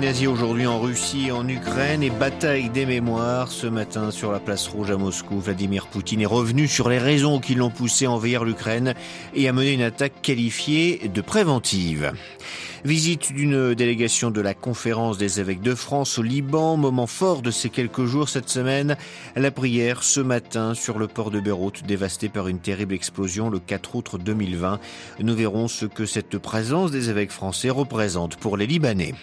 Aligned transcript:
Nazie 0.00 0.26
aujourd'hui 0.26 0.66
en 0.66 0.80
Russie, 0.80 1.30
en 1.30 1.46
Ukraine 1.46 2.02
et 2.02 2.08
bataille 2.08 2.70
des 2.70 2.86
mémoires. 2.86 3.52
Ce 3.52 3.66
matin, 3.66 4.10
sur 4.10 4.32
la 4.32 4.40
place 4.40 4.66
rouge 4.66 4.90
à 4.90 4.96
Moscou, 4.96 5.38
Vladimir 5.40 5.88
Poutine 5.88 6.22
est 6.22 6.26
revenu 6.26 6.68
sur 6.68 6.88
les 6.88 6.98
raisons 6.98 7.38
qui 7.38 7.54
l'ont 7.54 7.68
poussé 7.68 8.06
à 8.06 8.10
envahir 8.10 8.44
l'Ukraine 8.44 8.94
et 9.34 9.46
à 9.46 9.52
mener 9.52 9.74
une 9.74 9.82
attaque 9.82 10.22
qualifiée 10.22 11.10
de 11.12 11.20
préventive. 11.20 12.12
Visite 12.82 13.34
d'une 13.34 13.74
délégation 13.74 14.30
de 14.30 14.40
la 14.40 14.54
conférence 14.54 15.18
des 15.18 15.38
évêques 15.38 15.60
de 15.60 15.74
France 15.74 16.18
au 16.18 16.22
Liban, 16.22 16.78
moment 16.78 17.06
fort 17.06 17.42
de 17.42 17.50
ces 17.50 17.68
quelques 17.68 18.06
jours 18.06 18.30
cette 18.30 18.48
semaine, 18.48 18.96
la 19.36 19.50
prière 19.50 20.02
ce 20.02 20.20
matin 20.20 20.72
sur 20.72 20.98
le 20.98 21.08
port 21.08 21.30
de 21.30 21.40
Beyrouth 21.40 21.84
dévasté 21.84 22.30
par 22.30 22.48
une 22.48 22.58
terrible 22.58 22.94
explosion 22.94 23.50
le 23.50 23.58
4 23.58 23.96
août 23.96 24.16
2020. 24.18 24.80
Nous 25.20 25.34
verrons 25.34 25.68
ce 25.68 25.84
que 25.84 26.06
cette 26.06 26.38
présence 26.38 26.90
des 26.90 27.10
évêques 27.10 27.32
français 27.32 27.68
représente 27.68 28.36
pour 28.36 28.56
les 28.56 28.66
Libanais. 28.66 29.14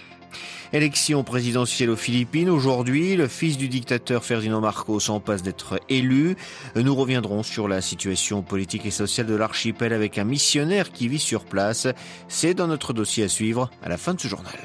Élection 0.73 1.23
présidentielle 1.23 1.89
aux 1.89 1.95
Philippines. 1.95 2.49
Aujourd'hui, 2.49 3.15
le 3.15 3.27
fils 3.27 3.57
du 3.57 3.69
dictateur 3.69 4.25
Ferdinand 4.25 4.59
Marcos 4.59 5.09
en 5.09 5.19
passe 5.19 5.43
d'être 5.43 5.79
élu. 5.89 6.35
Nous 6.75 6.95
reviendrons 6.95 7.43
sur 7.43 7.67
la 7.67 7.81
situation 7.81 8.41
politique 8.41 8.85
et 8.85 8.91
sociale 8.91 9.27
de 9.27 9.35
l'archipel 9.35 9.93
avec 9.93 10.17
un 10.17 10.23
missionnaire 10.23 10.91
qui 10.91 11.07
vit 11.07 11.19
sur 11.19 11.45
place. 11.45 11.87
C'est 12.27 12.53
dans 12.53 12.67
notre 12.67 12.93
dossier 12.93 13.23
à 13.23 13.29
suivre 13.29 13.69
à 13.81 13.89
la 13.89 13.97
fin 13.97 14.13
de 14.13 14.19
ce 14.19 14.27
journal. 14.27 14.59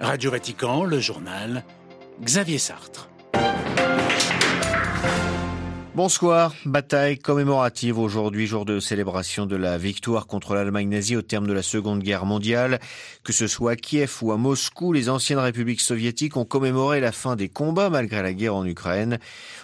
Radio 0.00 0.30
Vatican, 0.30 0.84
le 0.84 1.00
journal, 1.00 1.64
Xavier 2.22 2.58
Sartre. 2.58 3.08
Bonsoir. 5.94 6.54
Bataille 6.64 7.18
commémorative 7.18 7.98
aujourd'hui, 7.98 8.46
jour 8.46 8.64
de 8.64 8.80
célébration 8.80 9.44
de 9.44 9.56
la 9.56 9.76
victoire 9.76 10.26
contre 10.26 10.54
l'Allemagne 10.54 10.88
nazie 10.88 11.16
au 11.16 11.22
terme 11.22 11.46
de 11.46 11.52
la 11.52 11.62
Seconde 11.62 12.02
Guerre 12.02 12.24
mondiale. 12.24 12.80
Que 13.24 13.34
ce 13.34 13.46
soit 13.46 13.72
à 13.72 13.76
Kiev 13.76 14.10
ou 14.22 14.32
à 14.32 14.38
Moscou, 14.38 14.94
les 14.94 15.10
anciennes 15.10 15.38
républiques 15.38 15.82
soviétiques 15.82 16.38
ont 16.38 16.46
commémoré 16.46 17.00
la 17.00 17.12
fin 17.12 17.36
des 17.36 17.50
combats 17.50 17.90
malgré 17.90 18.22
la 18.22 18.32
guerre 18.32 18.54
en 18.54 18.64
Ukraine. 18.64 19.18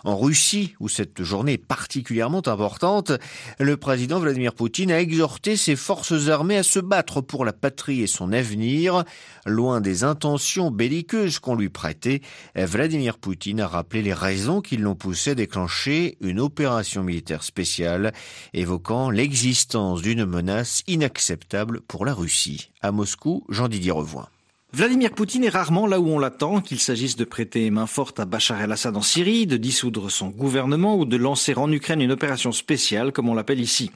En 0.05 0.19
Russie, 0.19 0.75
où 0.81 0.89
cette 0.91 1.23
journée 1.23 1.55
est 1.55 1.67
particulièrement 1.67 2.47
importante, 2.47 3.13
le 3.59 3.79
président 3.79 4.21
Vladimir 4.21 4.53
Poutine 4.53 4.93
a 4.93 5.01
exhorté 5.01 5.57
ses 5.57 5.77
forces 5.77 6.29
armées 6.29 6.59
à 6.59 6.63
se 6.63 6.79
battre 6.79 7.23
pour 7.23 7.47
la 7.47 7.55
patrie 7.55 8.03
et 8.03 8.07
son 8.07 8.35
avenir. 8.35 9.03
Loin 9.47 9.81
des 9.81 10.05
intentions 10.05 10.71
belliqueuses 10.71 11.39
qu'on 11.39 11.55
lui 11.55 11.71
prêtait, 11.71 12.21
Vladimir 12.55 13.17
Poutine 13.17 13.61
a 13.63 13.67
rappelé 13.67 14.03
les 14.03 14.13
raisons 14.13 14.61
qui 14.61 14.77
l'ont 14.77 14.95
poussé 14.95 15.31
à 15.31 15.35
déclencher 15.35 16.18
une 16.21 16.41
opération 16.41 17.03
militaire 17.03 17.43
spéciale 17.43 18.13
évoquant 18.55 19.11
l'existence 19.11 20.03
d'une 20.03 20.25
menace 20.25 20.83
inacceptable 20.87 21.81
pour 21.81 22.05
la 22.05 22.15
Russie. 22.15 22.71
À 22.81 22.93
Moscou, 22.93 23.45
Jean-Didier 23.49 23.93
Revoin. 23.93 24.29
Vladimir 24.75 25.13
Poutine 25.13 25.45
est 25.45 25.49
rarement 25.49 25.87
là 25.87 25.99
où 25.99 26.11
on 26.11 26.19
l'attend, 26.19 26.61
qu'il 26.61 26.79
s'agisse 26.79 27.17
de 27.17 27.25
prêter 27.25 27.71
main 27.71 27.87
forte 27.87 28.21
à 28.21 28.27
Bachar 28.27 28.61
el-Assad 28.61 28.95
en 28.99 29.01
Syrie, 29.01 29.47
de 29.47 29.57
dissoudre 29.57 30.11
son 30.11 30.29
gouvernement 30.29 30.99
ou 30.99 31.07
de 31.07 31.17
lancer 31.17 31.55
en 31.57 31.73
Ukraine 31.73 32.03
une 32.03 32.13
opération 32.13 32.53
spéciale, 32.53 33.11
comme 33.11 33.31
on 33.31 33.35
l'appelle 33.35 33.61
ici. 33.61 33.91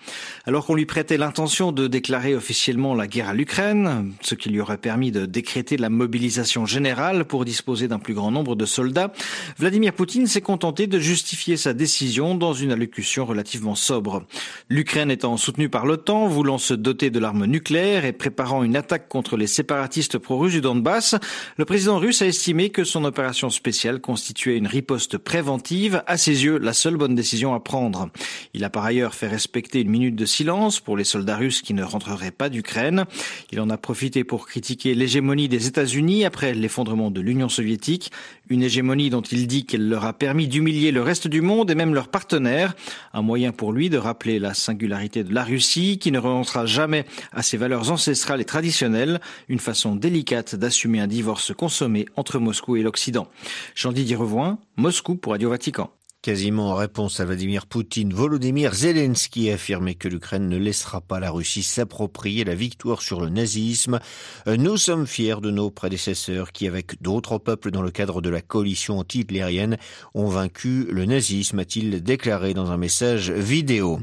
Alors 0.46 0.64
qu'on 0.64 0.74
lui 0.74 0.86
prêtait 0.86 1.18
l'intention 1.18 1.72
de 1.72 1.88
déclarer 1.88 2.34
officiellement 2.34 2.94
la 2.94 3.06
guerre 3.06 3.28
à 3.28 3.34
l'Ukraine, 3.34 4.14
ce 4.22 4.34
qui 4.34 4.48
lui 4.48 4.62
aurait 4.62 4.78
permis 4.78 5.12
de 5.12 5.26
décréter 5.26 5.76
la 5.76 5.90
mobilisation 5.90 6.64
générale 6.64 7.26
pour 7.26 7.44
disposer 7.44 7.86
d'un 7.86 7.98
plus 7.98 8.14
grand 8.14 8.30
nombre 8.30 8.56
de 8.56 8.64
soldats, 8.64 9.12
Vladimir 9.58 9.92
Poutine 9.92 10.26
s'est 10.26 10.40
contenté 10.40 10.86
de 10.86 10.98
justifier 10.98 11.58
sa 11.58 11.74
décision 11.74 12.34
dans 12.34 12.54
une 12.54 12.72
allocution 12.72 13.26
relativement 13.26 13.74
sobre. 13.74 14.24
L'Ukraine 14.70 15.10
étant 15.10 15.36
soutenue 15.36 15.68
par 15.68 15.84
l'OTAN, 15.84 16.28
voulant 16.28 16.56
se 16.56 16.72
doter 16.72 17.10
de 17.10 17.18
l'arme 17.18 17.44
nucléaire 17.44 18.06
et 18.06 18.14
préparant 18.14 18.64
une 18.64 18.74
attaque 18.74 19.10
contre 19.10 19.36
les 19.36 19.46
séparatistes 19.46 20.16
pro-russes 20.16 20.61
Donbass, 20.62 21.16
le 21.58 21.66
président 21.66 21.98
russe 21.98 22.22
a 22.22 22.26
estimé 22.26 22.70
que 22.70 22.84
son 22.84 23.04
opération 23.04 23.50
spéciale 23.50 24.00
constituait 24.00 24.56
une 24.56 24.66
riposte 24.66 25.18
préventive, 25.18 26.02
à 26.06 26.16
ses 26.16 26.44
yeux 26.44 26.56
la 26.56 26.72
seule 26.72 26.96
bonne 26.96 27.14
décision 27.14 27.52
à 27.52 27.60
prendre. 27.60 28.08
Il 28.54 28.64
a 28.64 28.70
par 28.70 28.84
ailleurs 28.84 29.14
fait 29.14 29.28
respecter 29.28 29.82
une 29.82 29.90
minute 29.90 30.16
de 30.16 30.24
silence 30.24 30.80
pour 30.80 30.96
les 30.96 31.04
soldats 31.04 31.36
russes 31.36 31.60
qui 31.60 31.74
ne 31.74 31.82
rentreraient 31.82 32.30
pas 32.30 32.48
d'Ukraine. 32.48 33.04
Il 33.50 33.60
en 33.60 33.68
a 33.68 33.76
profité 33.76 34.24
pour 34.24 34.46
critiquer 34.46 34.94
l'hégémonie 34.94 35.48
des 35.48 35.66
États-Unis 35.66 36.24
après 36.24 36.54
l'effondrement 36.54 37.10
de 37.10 37.20
l'Union 37.20 37.50
soviétique, 37.50 38.10
une 38.48 38.62
hégémonie 38.62 39.10
dont 39.10 39.22
il 39.22 39.46
dit 39.46 39.66
qu'elle 39.66 39.88
leur 39.88 40.04
a 40.04 40.12
permis 40.12 40.48
d'humilier 40.48 40.92
le 40.92 41.02
reste 41.02 41.28
du 41.28 41.40
monde 41.40 41.70
et 41.70 41.74
même 41.74 41.94
leurs 41.94 42.08
partenaires, 42.08 42.74
un 43.12 43.22
moyen 43.22 43.52
pour 43.52 43.72
lui 43.72 43.90
de 43.90 43.98
rappeler 43.98 44.38
la 44.38 44.54
singularité 44.54 45.24
de 45.24 45.34
la 45.34 45.44
Russie 45.44 45.98
qui 45.98 46.12
ne 46.12 46.18
renoncera 46.18 46.66
jamais 46.66 47.04
à 47.32 47.42
ses 47.42 47.56
valeurs 47.56 47.90
ancestrales 47.90 48.40
et 48.40 48.44
traditionnelles, 48.44 49.20
une 49.48 49.58
façon 49.58 49.96
délicate 49.96 50.51
d'assumer 50.54 51.00
un 51.00 51.06
divorce 51.06 51.52
consommé 51.54 52.06
entre 52.16 52.38
Moscou 52.38 52.76
et 52.76 52.82
l'Occident. 52.82 53.28
Jean-Didier 53.74 54.16
Revoin, 54.16 54.58
Moscou 54.76 55.16
pour 55.16 55.32
Radio 55.32 55.50
Vatican. 55.50 55.90
Quasiment 56.22 56.70
en 56.70 56.74
réponse 56.76 57.18
à 57.18 57.24
Vladimir 57.24 57.66
Poutine, 57.66 58.14
Volodymyr 58.14 58.72
Zelensky 58.72 59.50
a 59.50 59.54
affirmé 59.54 59.96
que 59.96 60.06
l'Ukraine 60.06 60.48
ne 60.48 60.56
laissera 60.56 61.00
pas 61.00 61.18
la 61.18 61.32
Russie 61.32 61.64
s'approprier 61.64 62.44
la 62.44 62.54
victoire 62.54 63.02
sur 63.02 63.20
le 63.20 63.28
nazisme. 63.28 63.98
Nous 64.46 64.76
sommes 64.76 65.08
fiers 65.08 65.40
de 65.42 65.50
nos 65.50 65.72
prédécesseurs 65.72 66.52
qui, 66.52 66.68
avec 66.68 67.02
d'autres 67.02 67.38
peuples 67.38 67.72
dans 67.72 67.82
le 67.82 67.90
cadre 67.90 68.20
de 68.20 68.30
la 68.30 68.40
coalition 68.40 69.00
anti-hitlérienne, 69.00 69.78
ont 70.14 70.28
vaincu 70.28 70.86
le 70.92 71.06
nazisme, 71.06 71.58
a-t-il 71.58 72.00
déclaré 72.04 72.54
dans 72.54 72.70
un 72.70 72.76
message 72.76 73.32
vidéo. 73.32 73.98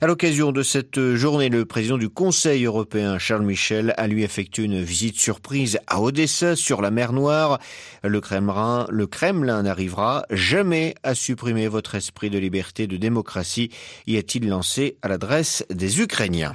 À 0.00 0.08
l'occasion 0.08 0.50
de 0.50 0.64
cette 0.64 1.14
journée, 1.14 1.48
le 1.48 1.64
président 1.64 1.96
du 1.96 2.08
Conseil 2.08 2.64
européen, 2.64 3.20
Charles 3.20 3.46
Michel, 3.46 3.94
a 3.98 4.08
lui 4.08 4.24
effectué 4.24 4.64
une 4.64 4.82
visite 4.82 5.20
surprise 5.20 5.78
à 5.86 6.02
Odessa, 6.02 6.56
sur 6.56 6.82
la 6.82 6.90
mer 6.90 7.12
Noire. 7.12 7.60
Le 8.02 8.20
Kremlin 8.20 9.62
n'arrivera 9.62 10.24
jamais 10.28 10.96
à 11.04 11.14
supprimer 11.14 11.51
votre 11.52 11.94
esprit 11.94 12.30
de 12.30 12.38
liberté, 12.38 12.86
de 12.86 12.96
démocratie, 12.96 13.70
y 14.06 14.16
a-t-il 14.16 14.48
lancé 14.48 14.96
à 15.02 15.08
l'adresse 15.08 15.64
des 15.70 16.00
Ukrainiens? 16.00 16.54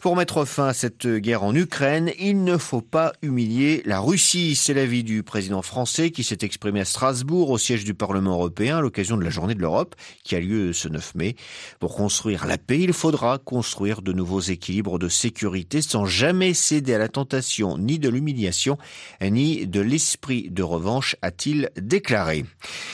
Pour 0.00 0.16
mettre 0.16 0.46
fin 0.46 0.68
à 0.68 0.72
cette 0.72 1.06
guerre 1.06 1.42
en 1.42 1.54
Ukraine, 1.54 2.10
il 2.18 2.42
ne 2.42 2.56
faut 2.56 2.80
pas 2.80 3.12
humilier 3.20 3.82
la 3.84 4.00
Russie. 4.00 4.56
C'est 4.56 4.72
l'avis 4.72 5.04
du 5.04 5.22
président 5.22 5.60
français 5.60 6.10
qui 6.10 6.24
s'est 6.24 6.38
exprimé 6.40 6.80
à 6.80 6.86
Strasbourg 6.86 7.50
au 7.50 7.58
siège 7.58 7.84
du 7.84 7.92
Parlement 7.92 8.32
européen 8.32 8.78
à 8.78 8.80
l'occasion 8.80 9.18
de 9.18 9.24
la 9.24 9.28
journée 9.28 9.54
de 9.54 9.60
l'Europe 9.60 9.94
qui 10.24 10.34
a 10.36 10.40
lieu 10.40 10.72
ce 10.72 10.88
9 10.88 11.16
mai. 11.16 11.36
Pour 11.80 11.94
construire 11.94 12.46
la 12.46 12.56
paix, 12.56 12.80
il 12.80 12.94
faudra 12.94 13.36
construire 13.36 14.00
de 14.00 14.14
nouveaux 14.14 14.40
équilibres 14.40 14.98
de 14.98 15.10
sécurité 15.10 15.82
sans 15.82 16.06
jamais 16.06 16.54
céder 16.54 16.94
à 16.94 16.98
la 16.98 17.08
tentation 17.08 17.76
ni 17.76 17.98
de 17.98 18.08
l'humiliation 18.08 18.78
ni 19.20 19.66
de 19.66 19.82
l'esprit 19.82 20.48
de 20.50 20.62
revanche, 20.62 21.14
a-t-il 21.20 21.68
déclaré. 21.76 22.46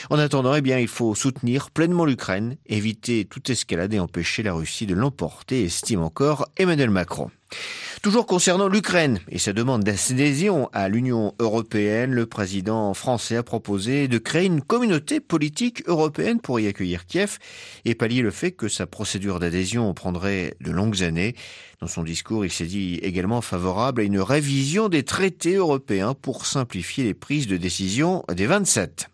En 0.09 0.19
attendant, 0.19 0.55
eh 0.55 0.61
bien, 0.61 0.77
il 0.77 0.89
faut 0.89 1.15
soutenir 1.15 1.71
pleinement 1.71 2.03
l'Ukraine, 2.03 2.57
éviter 2.65 3.23
toute 3.23 3.49
escalade 3.49 3.93
et 3.93 3.99
empêcher 3.99 4.43
la 4.43 4.51
Russie 4.51 4.87
de 4.87 4.93
l'emporter, 4.93 5.63
estime 5.63 6.01
encore 6.01 6.49
Emmanuel 6.57 6.89
Macron. 6.89 6.96
Toujours 8.01 8.27
concernant 8.27 8.67
l'Ukraine 8.67 9.19
et 9.29 9.39
sa 9.39 9.53
demande 9.53 9.83
d'adhésion 9.83 10.69
à 10.71 10.87
l'Union 10.87 11.33
européenne, 11.39 12.11
le 12.11 12.27
président 12.27 12.93
français 12.93 13.37
a 13.37 13.43
proposé 13.43 14.07
de 14.07 14.17
créer 14.17 14.45
une 14.45 14.61
communauté 14.61 15.19
politique 15.19 15.83
européenne 15.87 16.39
pour 16.39 16.59
y 16.59 16.67
accueillir 16.67 17.07
Kiev 17.07 17.39
et 17.85 17.95
pallier 17.95 18.21
le 18.21 18.31
fait 18.31 18.51
que 18.51 18.67
sa 18.67 18.85
procédure 18.85 19.39
d'adhésion 19.39 19.93
prendrait 19.93 20.55
de 20.61 20.71
longues 20.71 21.01
années. 21.01 21.35
Dans 21.81 21.87
son 21.87 22.03
discours, 22.03 22.45
il 22.45 22.51
s'est 22.51 22.65
dit 22.65 22.95
également 23.01 23.41
favorable 23.41 24.01
à 24.01 24.03
une 24.03 24.19
révision 24.19 24.89
des 24.89 25.03
traités 25.03 25.55
européens 25.55 26.13
pour 26.13 26.45
simplifier 26.45 27.03
les 27.03 27.13
prises 27.13 27.47
de 27.47 27.57
décision 27.57 28.23
des 28.33 28.45
27. 28.45 29.09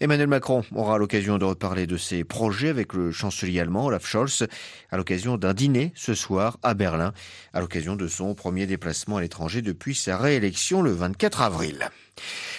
Emmanuel 0.00 0.28
Macron 0.28 0.62
aura 0.76 0.96
l'occasion 0.96 1.38
de 1.38 1.44
reparler 1.44 1.88
de 1.88 1.96
ses 1.96 2.22
projets 2.22 2.68
avec 2.68 2.92
le 2.92 3.10
chancelier 3.10 3.58
allemand 3.58 3.86
Olaf 3.86 4.06
Scholz 4.06 4.46
à 4.92 4.96
l'occasion 4.96 5.36
d'un 5.36 5.54
dîner 5.54 5.92
ce 5.96 6.14
soir 6.14 6.56
à 6.62 6.74
Berlin, 6.74 7.12
à 7.52 7.60
l'occasion 7.60 7.96
de 7.96 8.06
son 8.06 8.32
premier 8.34 8.66
déplacement 8.66 9.16
à 9.16 9.22
l'étranger 9.22 9.60
depuis 9.60 9.96
sa 9.96 10.16
réélection 10.16 10.82
le 10.82 10.92
24 10.92 11.42
avril. 11.42 11.90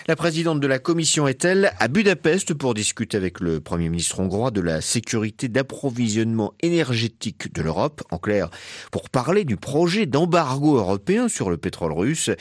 La 0.07 0.15
présidente 0.15 0.59
de 0.59 0.67
la 0.67 0.79
commission 0.79 1.27
est-elle 1.27 1.71
à 1.79 1.87
Budapest 1.87 2.53
pour 2.53 2.73
discuter 2.73 3.17
avec 3.17 3.39
le 3.39 3.59
Premier 3.59 3.89
ministre 3.89 4.19
hongrois 4.19 4.51
de 4.51 4.61
la 4.61 4.81
sécurité 4.81 5.47
d'approvisionnement 5.47 6.53
énergétique 6.61 7.53
de 7.53 7.61
l'Europe, 7.61 8.01
en 8.09 8.17
clair, 8.17 8.49
pour 8.91 9.09
parler 9.09 9.45
du 9.45 9.55
projet 9.55 10.05
d'embargo 10.05 10.77
européen 10.77 11.29
sur 11.29 11.49
le 11.49 11.57
pétrole 11.57 11.93
russe. 11.93 12.31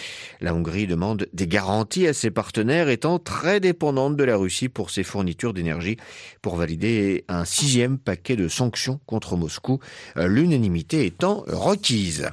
La 0.40 0.54
Hongrie 0.54 0.86
demande 0.86 1.26
des 1.32 1.46
garanties 1.46 2.06
à 2.06 2.14
ses 2.14 2.30
partenaires 2.30 2.88
étant 2.88 3.18
très 3.18 3.60
dépendante 3.60 4.16
de 4.16 4.24
la 4.24 4.36
Russie 4.36 4.68
pour 4.68 4.90
ses 4.90 5.02
fournitures 5.02 5.52
d'énergie 5.52 5.98
pour 6.40 6.56
valider 6.56 7.24
un 7.28 7.44
sixième 7.44 7.98
paquet 7.98 8.36
de 8.36 8.48
sanctions 8.48 9.00
contre 9.06 9.36
Moscou, 9.36 9.78
l'unanimité 10.16 11.06
étant 11.06 11.44
requise. 11.46 12.30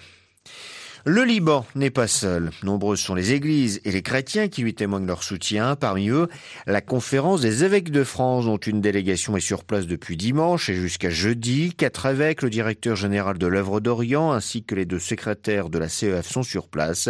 Le 1.07 1.23
Liban 1.23 1.67
n'est 1.75 1.91
pas 1.91 2.07
seul. 2.07 2.49
Nombreuses 2.63 2.99
sont 2.99 3.13
les 3.13 3.31
églises 3.31 3.79
et 3.85 3.91
les 3.91 4.01
chrétiens 4.01 4.47
qui 4.47 4.63
lui 4.63 4.73
témoignent 4.73 5.05
leur 5.05 5.21
soutien. 5.21 5.75
Parmi 5.75 6.09
eux, 6.09 6.27
la 6.65 6.81
conférence 6.81 7.41
des 7.41 7.63
évêques 7.63 7.91
de 7.91 8.03
France, 8.03 8.45
dont 8.45 8.57
une 8.57 8.81
délégation 8.81 9.37
est 9.37 9.39
sur 9.39 9.65
place 9.65 9.85
depuis 9.85 10.17
dimanche 10.17 10.67
et 10.67 10.73
jusqu'à 10.73 11.11
jeudi. 11.11 11.75
Quatre 11.75 12.07
évêques, 12.07 12.41
le 12.41 12.49
directeur 12.49 12.95
général 12.95 13.37
de 13.37 13.45
l'œuvre 13.45 13.81
d'Orient 13.81 14.31
ainsi 14.31 14.63
que 14.63 14.73
les 14.73 14.85
deux 14.85 14.97
secrétaires 14.97 15.69
de 15.69 15.77
la 15.77 15.89
CEF 15.89 16.25
sont 16.25 16.41
sur 16.41 16.67
place. 16.67 17.07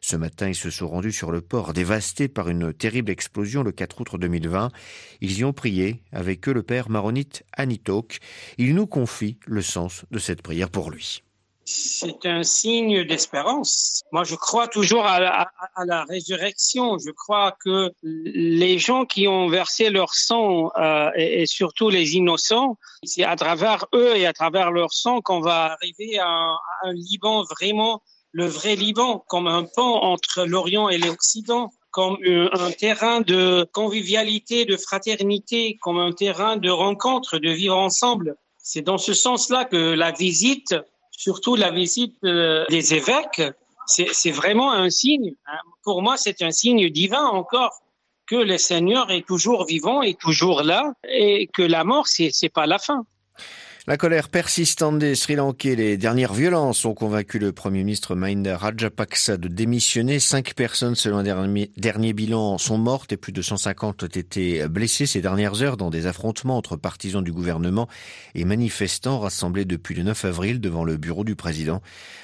Ce 0.00 0.16
matin, 0.16 0.48
ils 0.48 0.56
se 0.56 0.70
sont 0.70 0.88
rendus 0.88 1.12
sur 1.12 1.30
le 1.30 1.40
port 1.40 1.74
dévasté 1.74 2.26
par 2.26 2.48
une 2.48 2.72
terrible 2.72 3.12
explosion 3.12 3.62
le 3.62 3.70
4 3.70 4.00
août 4.00 4.18
2020. 4.18 4.72
Ils 5.20 5.38
y 5.38 5.44
ont 5.44 5.52
prié 5.52 6.02
avec 6.10 6.48
eux 6.48 6.52
le 6.52 6.64
père 6.64 6.90
maronite 6.90 7.44
Anitok. 7.56 8.18
Il 8.56 8.74
nous 8.74 8.88
confie 8.88 9.38
le 9.46 9.62
sens 9.62 10.06
de 10.10 10.18
cette 10.18 10.42
prière 10.42 10.70
pour 10.70 10.90
lui 10.90 11.22
c'est 11.70 12.24
un 12.26 12.42
signe 12.42 13.04
d'espérance. 13.04 14.02
Moi, 14.12 14.24
je 14.24 14.36
crois 14.36 14.68
toujours 14.68 15.04
à 15.04 15.20
la, 15.20 16.04
résurrection. 16.08 16.98
Je 16.98 17.10
crois 17.10 17.56
que 17.64 17.92
les 18.02 18.78
gens 18.78 19.04
qui 19.04 19.28
ont 19.28 19.48
versé 19.48 19.90
leur 19.90 20.14
sang, 20.14 20.70
euh, 20.78 21.10
et, 21.16 21.46
surtout 21.46 21.90
les 21.90 22.16
innocents, 22.16 22.78
c'est 23.02 23.24
à 23.24 23.36
travers 23.36 23.84
eux 23.94 24.16
et 24.16 24.26
à 24.26 24.32
travers 24.32 24.70
leur 24.70 24.92
sang 24.92 25.20
qu'on 25.20 25.40
va 25.40 25.72
arriver 25.72 26.18
à 26.18 26.28
à 26.28 26.88
un, 26.88 26.92
Liban 26.92 27.44
vraiment 27.44 28.02
le 28.32 28.46
vrai 28.46 28.76
Liban, 28.76 29.24
comme 29.28 29.46
un 29.46 29.64
pont 29.64 29.94
entre 29.94 30.44
l'Orient 30.44 30.88
et 30.88 30.98
l'Occident 30.98 31.70
comme 31.90 32.18
un 32.24 32.70
terrain 32.70 33.22
de 33.22 33.66
convivialité, 33.72 34.66
de 34.66 34.76
fraternité, 34.76 35.78
comme 35.80 35.98
un 35.98 36.12
terrain 36.12 36.56
de 36.56 36.70
rencontre, 36.70 37.38
de 37.38 37.50
vivre 37.50 37.76
ensemble. 37.76 38.36
C'est 38.58 38.82
dans 38.82 38.98
ce 38.98 39.14
sens-là 39.14 39.64
que 39.64 39.94
la 39.94 40.12
visite 40.12 40.76
surtout 41.18 41.56
la 41.56 41.70
visite 41.72 42.14
euh, 42.24 42.64
des 42.70 42.94
évêques, 42.94 43.42
c'est 43.86 44.30
vraiment 44.30 44.72
un 44.72 44.88
signe. 44.88 45.34
Hein. 45.46 45.58
Pour 45.82 46.00
moi, 46.00 46.16
c'est 46.16 46.42
un 46.42 46.52
signe 46.52 46.88
divin 46.90 47.24
encore 47.24 47.80
que 48.26 48.36
le 48.36 48.56
Seigneur 48.56 49.10
est 49.10 49.26
toujours 49.26 49.64
vivant 49.66 50.02
et 50.02 50.14
toujours 50.14 50.62
là 50.62 50.92
et 51.08 51.48
que 51.48 51.62
la 51.62 51.82
mort, 51.84 52.06
c'est 52.06 52.52
pas 52.52 52.66
la 52.66 52.78
fin. 52.78 53.04
La 53.88 53.96
colère 53.96 54.28
persistante 54.28 54.98
des 54.98 55.14
Sri 55.14 55.34
Lankais, 55.34 55.74
les 55.74 55.96
dernières 55.96 56.34
violences 56.34 56.84
ont 56.84 56.92
convaincu 56.92 57.38
le 57.38 57.52
Premier 57.52 57.78
ministre 57.78 58.14
Mahinda 58.14 58.58
Rajapaksa 58.58 59.38
de 59.38 59.48
démissionner. 59.48 60.18
Cinq 60.18 60.52
personnes, 60.52 60.94
selon 60.94 61.16
un 61.16 61.22
dernier, 61.22 62.12
bilan, 62.12 62.58
sont 62.58 62.76
mortes 62.76 63.14
et 63.14 63.16
plus 63.16 63.32
de 63.32 63.40
150 63.40 64.02
ont 64.02 64.06
été 64.06 64.68
blessées 64.68 65.06
ces 65.06 65.22
dernières 65.22 65.62
heures 65.62 65.78
dans 65.78 65.88
des 65.88 66.06
affrontements 66.06 66.58
entre 66.58 66.76
partisans 66.76 67.24
du 67.24 67.32
gouvernement 67.32 67.88
et 68.34 68.44
manifestants 68.44 69.20
rassemblés 69.20 69.64
depuis 69.64 69.94
le 69.94 70.02
9 70.02 70.26
avril 70.26 70.60
devant 70.60 70.84
le 70.84 70.98
bureau 70.98 71.24
du 71.24 71.34
président. 71.34 71.80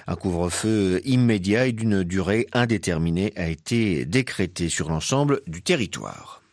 Un 0.06 0.16
couvre-feu 0.16 1.00
immédiat 1.06 1.64
et 1.64 1.72
d'une 1.72 2.02
durée 2.02 2.46
indéterminée 2.52 3.32
a 3.36 3.48
été 3.48 4.04
décrété 4.04 4.68
sur 4.68 4.90
l'ensemble 4.90 5.40
du 5.46 5.62
territoire. 5.62 6.43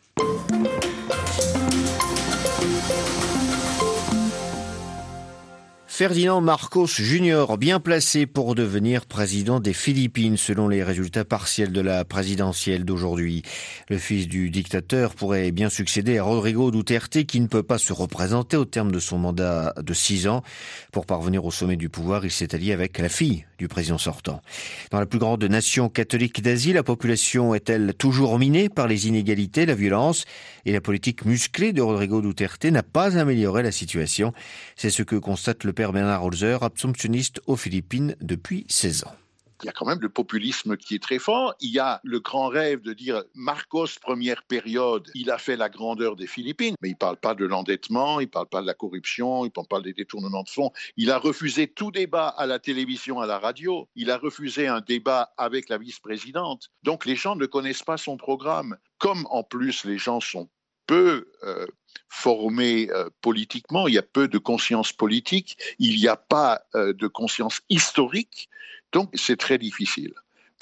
Ferdinand 6.02 6.40
Marcos 6.40 6.88
Jr., 6.88 7.44
bien 7.56 7.78
placé 7.78 8.26
pour 8.26 8.56
devenir 8.56 9.06
président 9.06 9.60
des 9.60 9.72
Philippines 9.72 10.36
selon 10.36 10.66
les 10.66 10.82
résultats 10.82 11.24
partiels 11.24 11.70
de 11.70 11.80
la 11.80 12.04
présidentielle 12.04 12.84
d'aujourd'hui. 12.84 13.44
Le 13.88 13.98
fils 13.98 14.26
du 14.26 14.50
dictateur 14.50 15.14
pourrait 15.14 15.52
bien 15.52 15.68
succéder 15.68 16.18
à 16.18 16.24
Rodrigo 16.24 16.72
Duterte 16.72 17.22
qui 17.22 17.38
ne 17.38 17.46
peut 17.46 17.62
pas 17.62 17.78
se 17.78 17.92
représenter 17.92 18.56
au 18.56 18.64
terme 18.64 18.90
de 18.90 18.98
son 18.98 19.16
mandat 19.16 19.74
de 19.80 19.94
six 19.94 20.26
ans. 20.26 20.42
Pour 20.90 21.06
parvenir 21.06 21.44
au 21.44 21.52
sommet 21.52 21.76
du 21.76 21.88
pouvoir, 21.88 22.24
il 22.24 22.32
s'est 22.32 22.52
allié 22.52 22.72
avec 22.72 22.98
la 22.98 23.08
fille 23.08 23.44
du 23.58 23.68
président 23.68 23.96
sortant. 23.96 24.42
Dans 24.90 24.98
la 24.98 25.06
plus 25.06 25.20
grande 25.20 25.44
nation 25.44 25.88
catholique 25.88 26.42
d'Asie, 26.42 26.72
la 26.72 26.82
population 26.82 27.54
est-elle 27.54 27.94
toujours 27.94 28.40
minée 28.40 28.68
par 28.68 28.88
les 28.88 29.06
inégalités, 29.06 29.66
la 29.66 29.76
violence 29.76 30.24
et 30.64 30.72
la 30.72 30.80
politique 30.80 31.24
musclée 31.24 31.72
de 31.72 31.80
Rodrigo 31.80 32.20
Duterte 32.20 32.64
n'a 32.64 32.82
pas 32.82 33.16
amélioré 33.16 33.62
la 33.62 33.70
situation. 33.70 34.32
C'est 34.74 34.90
ce 34.90 35.04
que 35.04 35.14
constate 35.14 35.62
le 35.62 35.72
père 35.72 35.91
Bernard 35.92 36.24
Holzer, 36.24 36.62
absomptionniste 36.62 37.40
aux 37.46 37.56
Philippines 37.56 38.16
depuis 38.20 38.66
16 38.68 39.04
ans 39.04 39.14
il 39.62 39.66
y 39.66 39.68
a 39.68 39.72
quand 39.72 39.86
même 39.86 40.00
le 40.00 40.08
populisme 40.08 40.76
qui 40.76 40.96
est 40.96 41.02
très 41.02 41.18
fort. 41.18 41.54
Il 41.60 41.70
y 41.70 41.78
a 41.78 42.00
le 42.02 42.20
grand 42.20 42.48
rêve 42.48 42.80
de 42.80 42.92
dire 42.92 43.22
Marcos, 43.34 43.86
première 44.00 44.42
période, 44.42 45.08
il 45.14 45.30
a 45.30 45.38
fait 45.38 45.56
la 45.56 45.68
grandeur 45.68 46.16
des 46.16 46.26
Philippines, 46.26 46.74
mais 46.82 46.88
il 46.88 46.92
ne 46.92 46.96
parle 46.96 47.16
pas 47.16 47.34
de 47.34 47.44
l'endettement, 47.44 48.20
il 48.20 48.24
ne 48.24 48.30
parle 48.30 48.48
pas 48.48 48.60
de 48.60 48.66
la 48.66 48.74
corruption, 48.74 49.44
il 49.44 49.52
ne 49.56 49.64
parle 49.64 49.84
des 49.84 49.92
détournements 49.92 50.42
de 50.42 50.48
fonds. 50.48 50.72
Il 50.96 51.10
a 51.10 51.18
refusé 51.18 51.68
tout 51.68 51.90
débat 51.90 52.28
à 52.28 52.46
la 52.46 52.58
télévision, 52.58 53.20
à 53.20 53.26
la 53.26 53.38
radio. 53.38 53.88
Il 53.94 54.10
a 54.10 54.18
refusé 54.18 54.66
un 54.66 54.80
débat 54.80 55.32
avec 55.36 55.68
la 55.68 55.78
vice-présidente. 55.78 56.70
Donc 56.82 57.06
les 57.06 57.16
gens 57.16 57.36
ne 57.36 57.46
connaissent 57.46 57.84
pas 57.84 57.96
son 57.96 58.16
programme. 58.16 58.76
Comme 58.98 59.26
en 59.30 59.42
plus 59.42 59.84
les 59.84 59.98
gens 59.98 60.20
sont 60.20 60.48
peu 60.86 61.28
euh, 61.44 61.66
formés 62.08 62.88
euh, 62.90 63.08
politiquement, 63.20 63.88
il 63.88 63.94
y 63.94 63.98
a 63.98 64.02
peu 64.02 64.28
de 64.28 64.38
conscience 64.38 64.92
politique, 64.92 65.56
il 65.78 65.96
n'y 65.98 66.08
a 66.08 66.16
pas 66.16 66.62
euh, 66.74 66.92
de 66.92 67.06
conscience 67.06 67.60
historique, 67.68 68.48
donc 68.92 69.10
c'est 69.14 69.38
très 69.38 69.58
difficile. 69.58 70.14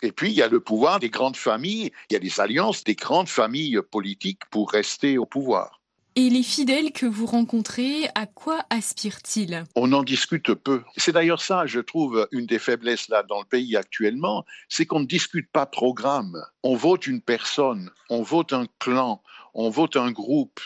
Et 0.02 0.12
puis, 0.12 0.30
il 0.30 0.34
y 0.34 0.42
a 0.42 0.48
le 0.48 0.60
pouvoir 0.60 0.98
des 0.98 1.10
grandes 1.10 1.36
familles, 1.36 1.92
il 2.08 2.14
y 2.14 2.16
a 2.16 2.20
des 2.20 2.40
alliances 2.40 2.84
des 2.84 2.94
grandes 2.94 3.28
familles 3.28 3.80
politiques 3.90 4.44
pour 4.50 4.70
rester 4.70 5.18
au 5.18 5.26
pouvoir. 5.26 5.80
Et 6.16 6.28
les 6.28 6.42
fidèles 6.42 6.90
que 6.90 7.06
vous 7.06 7.26
rencontrez, 7.26 8.08
à 8.16 8.26
quoi 8.26 8.64
aspirent-ils? 8.68 9.64
On 9.76 9.92
en 9.92 10.02
discute 10.02 10.54
peu. 10.54 10.82
C'est 10.96 11.12
d'ailleurs 11.12 11.40
ça, 11.40 11.66
je 11.66 11.78
trouve, 11.78 12.26
une 12.32 12.46
des 12.46 12.58
faiblesses 12.58 13.08
là 13.08 13.22
dans 13.22 13.38
le 13.38 13.46
pays 13.46 13.76
actuellement, 13.76 14.44
c'est 14.68 14.86
qu'on 14.86 15.00
ne 15.00 15.06
discute 15.06 15.48
pas 15.52 15.66
programme. 15.66 16.36
On 16.64 16.74
vote 16.74 17.06
une 17.06 17.20
personne, 17.20 17.90
on 18.08 18.22
vote 18.22 18.52
un 18.52 18.66
clan, 18.80 19.22
on 19.54 19.70
vote 19.70 19.96
un 19.96 20.10
groupe. 20.10 20.60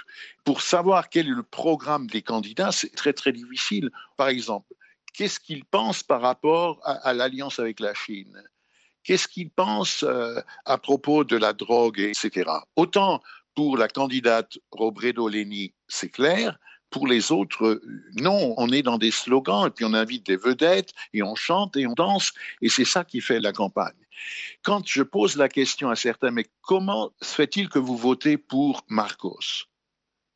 Pour 0.44 0.60
savoir 0.62 1.08
quel 1.08 1.26
est 1.26 1.30
le 1.30 1.42
programme 1.42 2.06
des 2.06 2.22
candidats, 2.22 2.72
c'est 2.72 2.94
très 2.94 3.12
très 3.12 3.32
difficile. 3.32 3.90
Par 4.16 4.28
exemple, 4.28 4.72
qu'est-ce 5.12 5.40
qu'ils 5.40 5.64
pensent 5.64 6.02
par 6.02 6.20
rapport 6.20 6.80
à, 6.84 7.12
l'alliance 7.14 7.58
avec 7.58 7.80
la 7.80 7.94
Chine? 7.94 8.42
Qu'est-ce 9.02 9.28
qu'ils 9.28 9.50
pensent 9.50 10.02
euh, 10.02 10.40
à 10.64 10.78
propos 10.78 11.24
de 11.24 11.36
la 11.36 11.52
drogue, 11.52 12.00
etc. 12.00 12.50
Autant 12.76 13.22
pour 13.54 13.76
la 13.76 13.88
candidate 13.88 14.58
Robredo 14.72 15.28
Leni, 15.28 15.74
c'est 15.88 16.08
clair. 16.08 16.58
Pour 16.90 17.06
les 17.06 17.32
autres, 17.32 17.82
non, 18.14 18.54
on 18.56 18.70
est 18.70 18.82
dans 18.82 18.98
des 18.98 19.10
slogans 19.10 19.66
et 19.66 19.70
puis 19.70 19.84
on 19.84 19.94
invite 19.94 20.26
des 20.26 20.36
vedettes 20.36 20.92
et 21.12 21.22
on 21.22 21.34
chante 21.34 21.76
et 21.76 21.86
on 21.86 21.92
danse 21.92 22.32
et 22.62 22.68
c'est 22.68 22.84
ça 22.84 23.04
qui 23.04 23.20
fait 23.20 23.40
la 23.40 23.52
campagne. 23.52 24.03
Quand 24.62 24.86
je 24.86 25.02
pose 25.02 25.36
la 25.36 25.48
question 25.48 25.90
à 25.90 25.96
certains, 25.96 26.30
mais 26.30 26.46
comment 26.62 27.12
se 27.20 27.34
fait-il 27.34 27.68
que 27.68 27.78
vous 27.78 27.96
votez 27.96 28.36
pour 28.36 28.84
Marcos? 28.88 29.66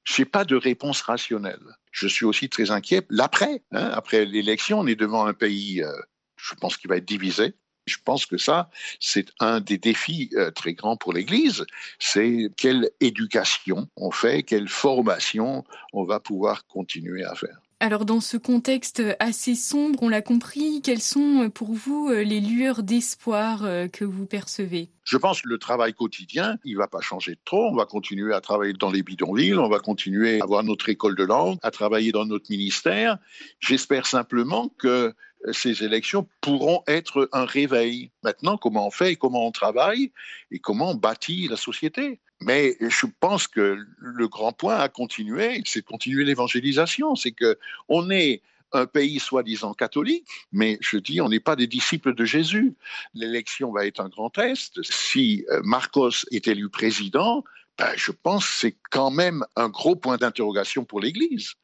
Je 0.05 0.23
n'ai 0.23 0.27
pas 0.27 0.45
de 0.45 0.57
réponse 0.57 1.03
rationnelle. 1.03 1.77
Je 1.93 2.09
suis 2.09 2.25
aussi 2.25 2.49
très 2.49 2.71
inquiet 2.71 3.07
l'après. 3.11 3.63
Hein, 3.73 3.91
après 3.93 4.25
l'élection, 4.25 4.81
on 4.81 4.87
est 4.87 4.97
devant 4.97 5.27
un 5.27 5.35
pays, 5.35 5.83
euh, 5.83 5.93
je 6.37 6.55
pense, 6.55 6.77
qui 6.77 6.87
va 6.87 6.97
être 6.97 7.05
divisé. 7.05 7.55
Je 7.87 7.97
pense 8.05 8.27
que 8.27 8.37
ça, 8.37 8.71
c'est 9.01 9.31
un 9.41 9.61
des 9.61 9.79
défis 9.79 10.31
euh, 10.35 10.51
très 10.51 10.75
grands 10.75 10.97
pour 10.97 11.13
l'Église. 11.13 11.65
C'est 11.99 12.51
quelle 12.57 12.91
éducation 13.01 13.89
on 13.97 14.11
fait, 14.11 14.43
quelle 14.43 14.69
formation 14.69 15.65
on 15.93 16.05
va 16.05 16.21
pouvoir 16.21 16.67
continuer 16.67 17.25
à 17.25 17.35
faire. 17.35 17.59
Alors 17.81 18.05
dans 18.05 18.21
ce 18.21 18.37
contexte 18.37 19.01
assez 19.21 19.55
sombre, 19.55 20.03
on 20.03 20.09
l'a 20.09 20.21
compris, 20.21 20.83
quelles 20.83 21.01
sont 21.01 21.49
pour 21.49 21.73
vous 21.73 22.09
euh, 22.09 22.25
les 22.25 22.41
lueurs 22.41 22.83
d'espoir 22.83 23.65
euh, 23.65 23.87
que 23.87 24.05
vous 24.05 24.27
percevez? 24.27 24.91
Je 25.05 25.17
pense 25.17 25.43
que 25.43 25.49
le 25.49 25.59
travail 25.59 25.95
quotidien, 25.95 26.59
il 26.65 26.77
va 26.77 26.89
pas 26.89 27.01
changer 27.01 27.39
trop. 27.45 27.71
On 27.71 27.77
va 27.77 27.87
continuer 27.87 28.35
à 28.35 28.41
travailler 28.41 28.73
dans 28.73 28.91
les 28.91 29.05
bidonvilles, 29.05 29.55
on 29.55 29.69
va 29.69 29.79
continuer 29.79 30.41
à 30.41 30.45
avoir 30.45 30.65
notre 30.65 30.89
école 30.89 31.15
de 31.15 31.23
langue, 31.23 31.57
à 31.63 31.71
travailler 31.71 32.11
dans 32.11 32.27
notre 32.27 32.51
ministère. 32.51 33.19
J'espère 33.61 34.07
simplement 34.07 34.71
que 34.77 35.15
ces 35.53 35.85
élections 35.85 36.27
pourront 36.41 36.83
être 36.87 37.29
un 37.33 37.45
réveil. 37.45 38.11
Maintenant, 38.23 38.57
comment 38.57 38.87
on 38.87 38.91
fait 38.91 39.17
comment 39.17 39.47
on 39.47 39.53
travaille 39.53 40.11
et 40.51 40.59
comment 40.59 40.91
on 40.91 40.95
bâtit 40.95 41.49
la 41.49 41.57
société. 41.57 42.21
Mais 42.41 42.77
je 42.81 43.07
pense 43.21 43.49
que 43.49 43.79
le 43.99 44.29
grand 44.29 44.53
point 44.53 44.77
à 44.77 44.89
continuer, 44.89 45.61
c'est 45.65 45.81
de 45.81 45.87
continuer 45.87 46.25
l'évangélisation. 46.25 47.17
C'est 47.17 47.33
que 47.33 47.59
on 47.89 48.11
est 48.11 48.43
un 48.73 48.87
pays 48.87 49.19
soi-disant 49.19 49.75
catholique, 49.75 50.27
mais 50.53 50.79
je 50.81 50.99
dis, 50.99 51.21
on 51.21 51.29
n'est 51.29 51.41
pas 51.41 51.57
des 51.57 51.67
disciples 51.67 52.15
de 52.15 52.25
Jésus. 52.25 52.75
L'élection 53.15 53.73
va 53.73 53.87
être 53.87 54.01
un 54.01 54.09
grand 54.09 54.31
test. 54.31 54.83
Si 54.83 55.45
euh, 55.51 55.61
Marcos 55.65 56.27
est 56.31 56.49
élu 56.49 56.69
président, 56.69 57.45
ben, 57.79 57.93
je 57.97 58.13
pense 58.13 58.45
que 58.45 58.53
c'est 58.53 58.77
quand 58.91 59.11
même 59.11 59.45
un 59.57 59.69
gros 59.69 59.97
point 59.97 60.17
d'interrogation 60.17 60.85
pour 60.85 61.01
l'Église, 61.01 61.55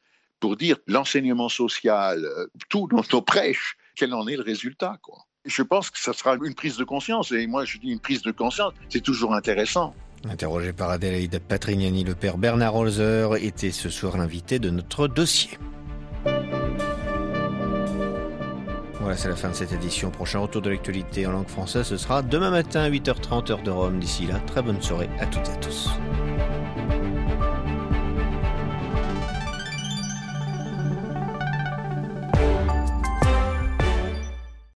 pour 0.45 0.57
dire 0.57 0.77
l'enseignement 0.85 1.49
social, 1.49 2.23
euh, 2.23 2.45
tout 2.69 2.87
dans 2.87 3.01
nos 3.11 3.21
prêches, 3.23 3.77
quel 3.95 4.13
en 4.13 4.27
est 4.27 4.35
le 4.35 4.43
résultat. 4.43 4.99
Quoi. 5.01 5.17
Je 5.43 5.63
pense 5.63 5.89
que 5.89 5.97
ça 5.97 6.13
sera 6.13 6.35
une 6.35 6.53
prise 6.53 6.77
de 6.77 6.83
conscience, 6.83 7.31
et 7.31 7.47
moi 7.47 7.65
je 7.65 7.79
dis 7.79 7.87
une 7.87 7.99
prise 7.99 8.21
de 8.21 8.31
conscience, 8.31 8.71
c'est 8.89 9.01
toujours 9.01 9.33
intéressant. 9.33 9.95
Interrogé 10.29 10.71
par 10.71 10.91
Adélaïde 10.91 11.39
Patrignani, 11.39 12.03
le 12.03 12.13
père 12.13 12.37
Bernard 12.37 12.75
Holzer 12.75 13.37
était 13.41 13.71
ce 13.71 13.89
soir 13.89 14.17
l'invité 14.17 14.59
de 14.59 14.69
notre 14.69 15.07
dossier. 15.07 15.57
Voilà, 18.99 19.17
c'est 19.17 19.29
la 19.29 19.35
fin 19.35 19.49
de 19.49 19.55
cette 19.55 19.73
édition. 19.73 20.11
Prochain 20.11 20.37
retour 20.37 20.61
de 20.61 20.69
l'actualité 20.69 21.25
en 21.25 21.31
langue 21.31 21.49
française, 21.49 21.87
ce 21.87 21.97
sera 21.97 22.21
demain 22.21 22.51
matin 22.51 22.81
à 22.81 22.89
8h30 22.91 23.51
heure 23.51 23.63
de 23.63 23.71
Rome. 23.71 23.99
D'ici 23.99 24.27
là, 24.27 24.39
très 24.45 24.61
bonne 24.61 24.79
soirée 24.79 25.09
à 25.19 25.25
toutes 25.25 25.47
et 25.47 25.53
à 25.53 25.55
tous. 25.55 25.89